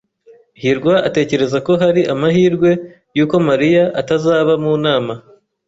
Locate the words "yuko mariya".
3.17-3.83